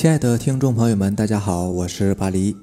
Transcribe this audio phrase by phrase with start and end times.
[0.00, 2.56] 亲爱的听众朋友们，大家好，我是巴黎，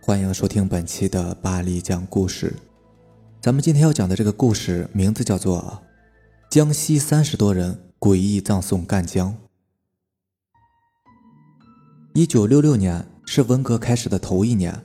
[0.00, 2.54] 欢迎收听本期的巴黎讲故事。
[3.40, 5.82] 咱们今天要讲的这个故事名字叫做
[6.54, 9.32] 《江西三十多人诡异葬送赣江》。
[12.12, 14.80] 一九六六年是文革开始的头一年，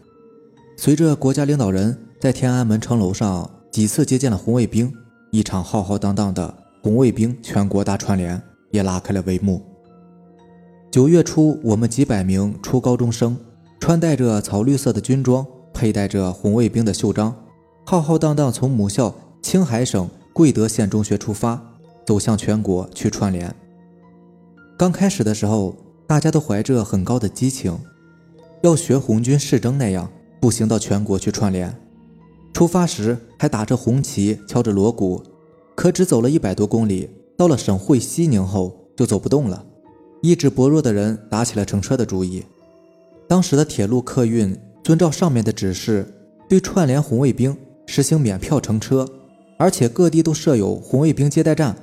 [0.77, 4.91] 随着国家领导人在天安门城楼上几次接见了红卫兵，
[5.29, 8.41] 一场浩浩荡荡的红卫兵全国大串联
[8.71, 9.63] 也拉开了帷幕。
[10.91, 13.37] 九月初，我们几百名初高中生，
[13.79, 17.35] 穿戴着草绿色的军装，佩戴着红卫兵的袖章，
[17.85, 21.63] 浩浩荡荡从母校青海省贵德县中学出发，
[22.07, 23.53] 走向全国去串联。
[24.75, 25.75] 刚开始的时候，
[26.07, 27.77] 大家都怀着很高的激情，
[28.63, 31.71] 要学红军誓争那样步行到全国去串联。
[32.51, 35.21] 出发时还打着红旗，敲着锣鼓，
[35.75, 39.67] 可只走了一百多公里，到了省会西宁后就走不动了。
[40.21, 42.43] 意志薄弱的人打起了乘车的主意。
[43.27, 46.05] 当时的铁路客运遵照上面的指示，
[46.47, 49.07] 对串联红卫兵实行免票乘车，
[49.57, 51.75] 而且各地都设有红卫兵接待站，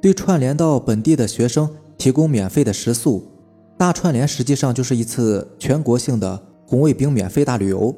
[0.00, 3.26] 对串联到本地的学生提供免费的食宿。
[3.76, 7.94] 大串联实际上就是一次全国性的红卫兵免费大旅游。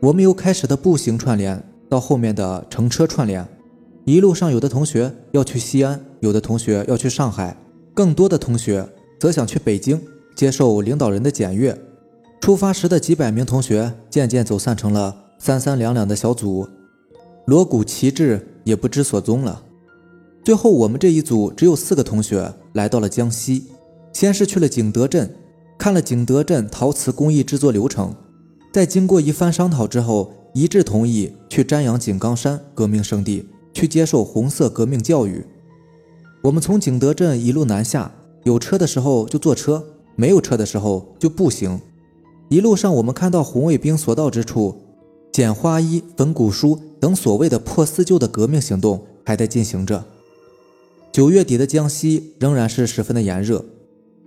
[0.00, 3.46] 我们由开始的步行串联到后面的乘车串联，
[4.04, 7.56] 一路上有的同学要去西安，有的同学要去上海。
[7.94, 8.86] 更多的同学
[9.20, 10.00] 则想去北京
[10.34, 11.80] 接受领导人的检阅。
[12.40, 16.68] 出发时的几百名同学渐渐走散成了三三两两的小组，
[17.46, 19.62] 锣鼓旗帜也不知所踪了。
[20.42, 23.64] 最后，我们这一组只有四个同学来到了江西，
[24.12, 25.34] 先是去了景德镇，
[25.78, 28.14] 看了景德镇陶瓷工艺制作流程，
[28.72, 35.42] 在经过一番商讨之后，一致同意去瞻仰井冈山革命圣地，去接受红色革命教育。
[36.44, 39.82] 我们从景德镇一路南下，有车的时候就坐车，
[40.14, 41.80] 没有车的时候就步行。
[42.50, 44.76] 一路上，我们看到红卫兵所到之处，
[45.32, 50.04] 捡花衣、焚古书等所谓的破四旧的革命行动还在进行着。
[51.10, 53.64] 九月底的江西仍然是十分的炎热。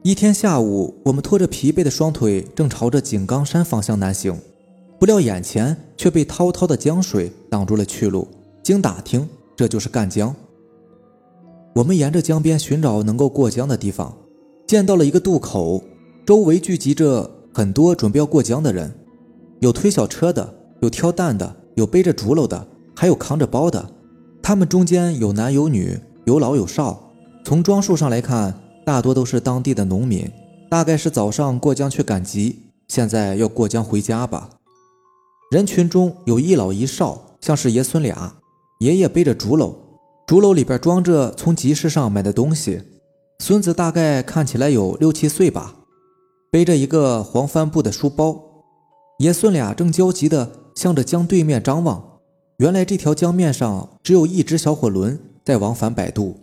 [0.02, 4.36] 一天下午，我们拖着疲惫的双腿，正朝着井冈山方向南行，
[4.98, 8.28] 不料眼前却被滔滔的江水挡住了去路。
[8.64, 10.34] 经打听，这就是赣江。
[11.78, 14.18] 我们沿着江边寻找能够过江的地方，
[14.66, 15.84] 见到了一个渡口，
[16.26, 18.92] 周围聚集着很多准备要过江的人，
[19.60, 23.92] 有推小车的，有挑担的，有背着竹篓的，还有扛着包的。
[24.42, 27.12] 他们中间有男有女，有老有少。
[27.46, 30.28] 从装束上来看，大多都是当地的农民，
[30.72, 34.50] 大概是早上过江去赶集，现在要过江回家吧。
[35.52, 38.34] 人群中有一老一少，像是爷孙俩，
[38.80, 39.76] 爷爷背着竹篓。
[40.28, 42.82] 竹篓里边装着从集市上买的东西，
[43.40, 45.76] 孙子大概看起来有六七岁吧，
[46.52, 48.38] 背着一个黄帆布的书包。
[49.20, 52.20] 爷孙俩正焦急地向着江对面张望。
[52.58, 56.42] 原来这条江面上只有一只小火轮在往返摆渡。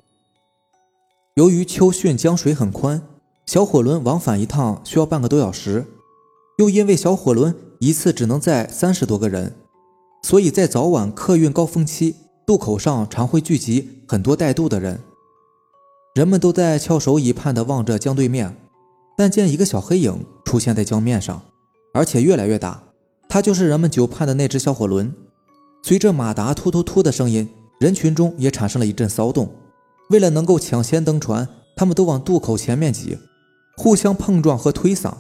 [1.35, 3.03] 由于秋汛江水很宽，
[3.45, 5.85] 小火轮往返一趟需要半个多小时。
[6.57, 9.55] 又因为小火轮一次只能载三十多个人，
[10.23, 12.15] 所以在早晚客运高峰期。
[12.47, 15.01] 渡口上常会聚集很多带渡的人，
[16.15, 18.55] 人们都在翘首以盼地望着江对面。
[19.17, 21.41] 但见一个小黑影出现在江面上，
[21.95, 22.83] 而且越来越大，
[23.29, 25.11] 它就是人们久盼的那只小火轮。
[25.83, 27.49] 随着马达突突突的声音，
[27.81, 29.49] 人群中也产生了一阵骚动。
[30.11, 33.17] 为了能够抢先登船，他们都往渡口前面挤，
[33.77, 35.15] 互相碰撞和推搡，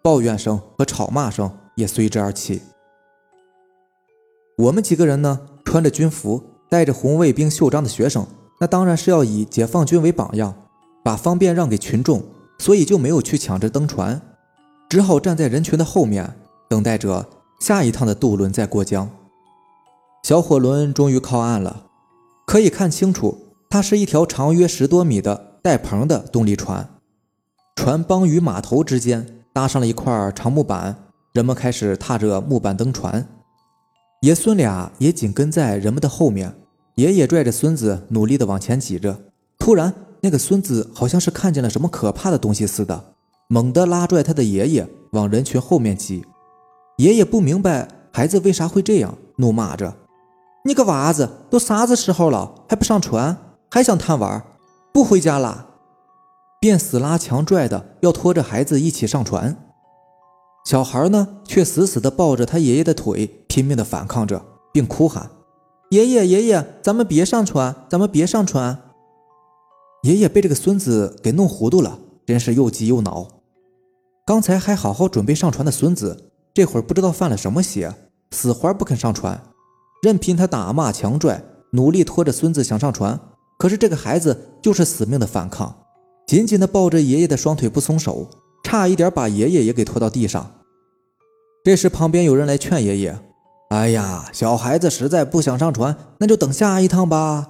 [0.00, 2.60] 抱怨声和吵骂声也随之而起。
[4.58, 6.44] 我们几个人呢，穿着军服。
[6.68, 8.26] 带着红卫兵袖章的学生，
[8.60, 10.54] 那当然是要以解放军为榜样，
[11.02, 12.22] 把方便让给群众，
[12.58, 14.20] 所以就没有去抢着登船，
[14.88, 16.36] 只好站在人群的后面，
[16.68, 17.26] 等待着
[17.60, 19.08] 下一趟的渡轮再过江。
[20.22, 21.84] 小火轮终于靠岸了，
[22.46, 23.38] 可以看清楚，
[23.70, 26.88] 它是一条长约十多米的带棚的动力船，
[27.76, 30.94] 船帮与码头之间搭上了一块长木板，
[31.32, 33.26] 人们开始踏着木板登船。
[34.20, 36.52] 爷孙俩也紧跟在人们的后面，
[36.96, 39.16] 爷爷拽着孙子努力地往前挤着。
[39.60, 43.12] 突然，那个孙子好像是看见了什么可怕的东西似的，
[43.46, 46.24] 猛地拉拽他的爷爷往人群后面挤。
[46.96, 49.94] 爷爷不明白孩子为啥会这样，怒骂着
[50.66, 53.36] ：“你个娃子，都啥子时候了，还不上船，
[53.70, 54.42] 还想贪玩，
[54.92, 55.66] 不回家啦？”
[56.60, 59.56] 便死拉强拽的要拖着孩子一起上船。
[60.64, 65.30] 小孩呢，却死死地抱着他爷爷的腿，拼命地反抗着，并哭喊
[65.90, 68.78] ：“爷爷，爷爷，咱们别上船，咱们别上船！”
[70.04, 73.26] 爷爷被这个孙子给弄糊涂了，真是又急又恼。
[74.26, 77.94] 刚才还好好准备上船的孙子，这会儿不知道犯了什么邪，
[78.30, 79.42] 死活不肯上船，
[80.02, 83.18] 任凭他打骂强拽，努力拖着孙子想上船。
[83.58, 85.74] 可是这个孩子就是死命的反抗，
[86.26, 88.28] 紧紧的抱着爷爷的双腿不松手，
[88.62, 90.52] 差一点把爷爷也给拖到地上。
[91.64, 93.18] 这时旁边有人来劝爷爷
[93.70, 97.48] ：“哎呀，小孩子实在不想上船，那就等下一趟吧。”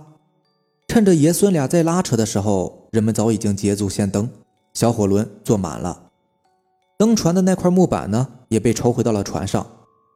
[0.89, 4.29] 趁着爷孙俩在拉扯的时候，人们早已经捷足先登，
[4.73, 6.11] 小火轮坐满了。
[6.99, 9.65] 登船的那块木板呢，也被抽回到了船上。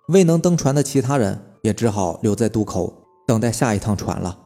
[0.09, 2.93] 未能登船的其他人也只好留在渡口，
[3.27, 4.37] 等待下一趟船了。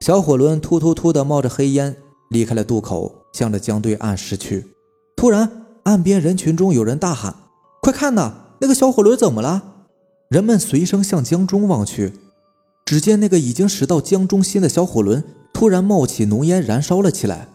[0.00, 1.96] 小火轮突突突地冒着黑烟，
[2.28, 4.66] 离开了渡口，向着江对岸驶去。
[5.22, 5.48] 突然，
[5.84, 7.32] 岸边人群中有人大喊
[7.80, 9.62] ：“快看呐，那个小火轮怎么了？”
[10.28, 12.14] 人们随声向江中望去，
[12.84, 15.22] 只见那个已经驶到江中心的小火轮
[15.54, 17.46] 突然冒起浓烟，燃烧了起来。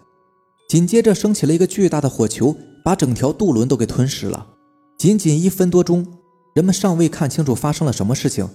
[0.69, 2.55] 紧接着，升起了一个巨大的火球，
[2.85, 4.47] 把整条渡轮都给吞噬了。
[4.97, 6.07] 仅仅一分多钟，
[6.55, 8.47] 人们尚未看清楚发生了什么事情，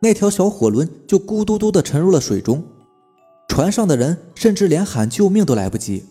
[0.00, 2.64] 那条小火轮就咕嘟嘟地沉入了水中。
[3.46, 6.06] 船上的人甚至连喊救命都来不及，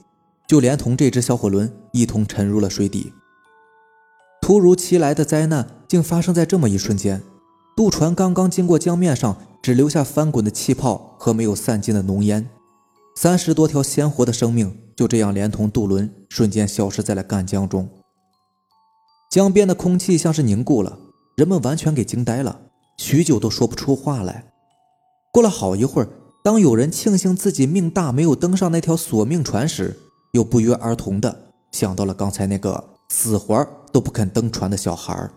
[0.54, 3.12] 就连同这只小火轮一同沉入了水底。
[4.40, 7.24] 突如其来的灾难竟发生在这么一瞬间，
[7.76, 12.48] 渡船刚刚经过江面上，只留下翻滚的气泡和没有散尽的浓烟，
[13.16, 17.90] 三十多条鲜活的生命就这样连同渡轮瞬间消失在了赣江中。
[19.32, 21.00] 江边的空气像是凝固了，
[21.36, 22.62] 人们完全给惊呆了，
[23.00, 24.54] 许久都说不出话来。
[25.32, 26.10] 过了好一会儿。
[26.44, 29.98] 当有人庆幸自己命大没有登上那条索命船时，
[30.34, 35.30] 又不约而同的想到了刚才那个死活都不肯登船的小孩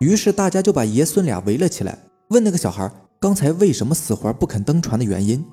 [0.00, 1.98] 于是大家就把爷孙俩围了起来，
[2.28, 2.88] 问那个小孩
[3.18, 5.44] 刚才为什么死活不肯登船的原因。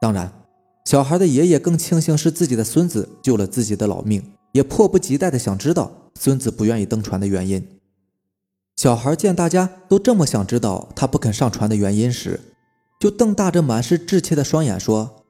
[0.00, 0.32] 当然，
[0.84, 4.22] 小孩的爷爷更庆幸是自己的孙子救了自己的老命，
[4.52, 7.66] 也迫不及待的想知道孙子不愿意登船的原因。
[8.76, 12.38] 小孩见大家都这么想知道他不肯上船的原因时，
[13.00, 15.21] 就瞪大着满是稚气的双眼说：“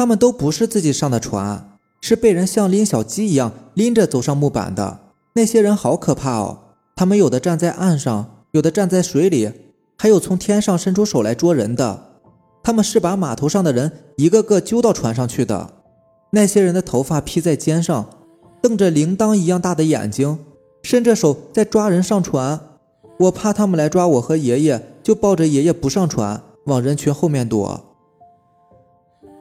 [0.00, 5.00] 他们都不是自己上的船，是被人像拎小鸡一样拎着走上木板的。
[5.34, 6.60] 那些人好可怕哦！
[6.96, 9.52] 他们有的站在岸上，有的站在水里，
[9.98, 12.04] 还有从天上伸出手来捉人的。
[12.62, 15.68] 他们是把码头上的人一个个揪到船上去的。
[16.30, 18.08] 那些人的头发披在肩上，
[18.62, 20.38] 瞪着铃铛一样大的眼睛，
[20.82, 22.58] 伸着手在抓人上船。
[23.18, 27.89] 我怕他们来抓我和爷爷，就抱着爷爷不上船。”往人群后面躲。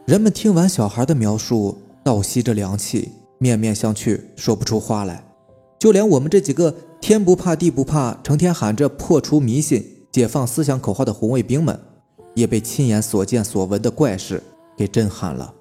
[0.10, 5.24] 人们听完小孩的描述，倒吸着凉气，面面相觑，说不出话来。
[5.78, 11.80] 就连我们这几个天不怕地不怕，成天喊着破除迷信、解放思想口号的红卫兵们，
[12.34, 14.42] 也被亲眼所见所闻的怪事
[14.76, 15.54] 给震撼了。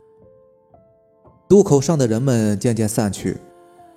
[1.47, 3.37] 渡口上的人们渐渐散去，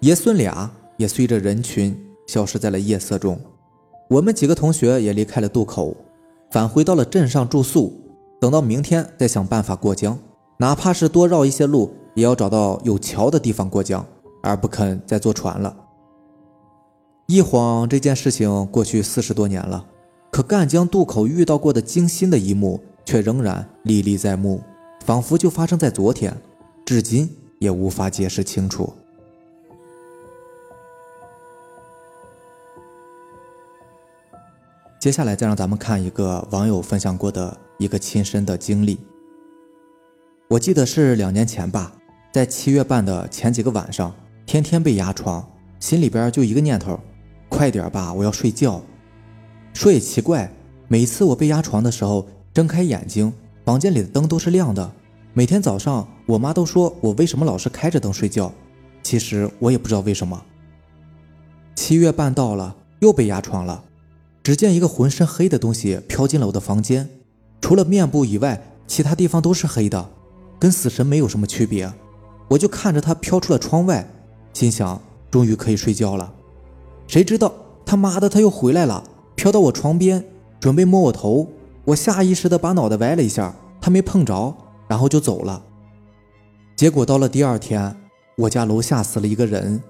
[0.01, 3.39] 爷孙俩也随着人群消失在了夜色中。
[4.09, 5.95] 我们几个同学也离开了渡口。
[6.51, 7.94] 返回到了镇上住宿，
[8.42, 10.19] 等到明天再想办法过江，
[10.62, 14.06] 哪怕是多绕一些路，也要找到有桥的地方过江，
[14.44, 15.75] 而不肯再坐船了。
[17.25, 19.84] 一晃这件事情过去四十多年了，
[20.30, 24.62] 可赣江渡口遇到过的惊心的一幕却仍然历历在目，
[25.03, 26.39] 仿佛就发生在昨天，
[26.86, 27.27] 至今
[27.58, 28.94] 也无法解释清楚。
[35.00, 39.00] 接下来再让咱们看一个网友分享过的一个亲身的经历。
[40.51, 41.93] 我记得是两年前吧，
[42.34, 44.13] 在七月半的前几个晚上，
[44.46, 47.00] 天天被压床，心里边就一个念头：
[47.48, 48.81] 快点吧，我要睡觉。
[49.74, 50.51] 说也奇怪，
[50.89, 53.31] 每次我被压床的时候，睁开眼睛，
[53.63, 54.91] 房间里的灯都是亮的。
[55.31, 58.51] 每天早上，我妈都说我为什么老是开着灯睡觉，
[59.01, 60.43] 其实我也不知道为什么。
[61.77, 63.86] 七月半到了，又被压床了。
[64.43, 67.08] 只见一个浑身黑的东西飘进了我的房间，
[67.62, 70.10] 除了面部以外，其他地方都是黑的，
[70.62, 71.91] 跟死神没有什么区别。
[72.48, 74.08] 我就看着他飘出了窗外，
[74.53, 75.01] 心想
[75.32, 76.32] 终于可以睡觉了。
[77.08, 77.51] 谁知道
[77.84, 79.03] 他妈的他又回来了，
[79.36, 80.24] 飘到我床边，
[80.60, 81.48] 准备摸我头。
[81.86, 84.56] 我下意识的把脑袋歪了一下，他没碰着，
[84.88, 85.63] 然后就走了。
[86.75, 87.96] 结果到了第二天，
[88.36, 89.82] 我家楼下死了一个人。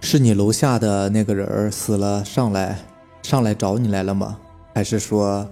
[0.00, 2.78] 是你楼下的那个人死了，上来
[3.22, 4.38] 上来找你来了吗？
[4.74, 5.48] 还是说，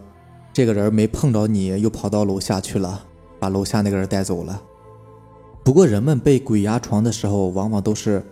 [0.56, 3.04] 这个人没碰着你，又跑到楼下去了，
[3.38, 4.58] 把楼下那个人带走了？
[5.62, 8.24] 不过人们被鬼压床的时候，往往都是，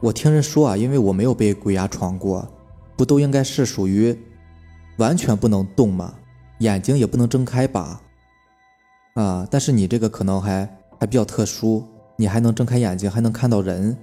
[0.00, 2.44] 我听人说啊，因为我没有被鬼压床过，
[2.96, 4.18] 不都应该是属于
[4.96, 6.14] 完全不能动吗？
[6.58, 8.00] 眼睛也不能睁开吧？
[9.14, 10.68] 啊，但是你这个可能还
[10.98, 13.96] 还比较特殊，你还能睁开眼睛，还能看到人，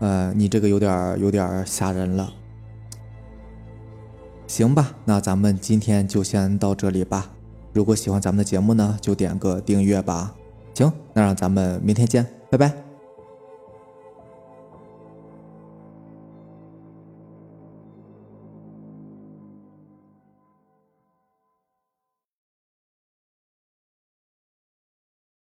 [0.00, 2.30] 呃，你这个有点有点吓人了。
[4.46, 7.30] 行吧，那咱们今天就先到这里吧。
[7.72, 10.34] 如果喜欢咱们的节目呢，就点个订阅吧。
[10.74, 12.85] 行，那让咱们明天见，拜拜。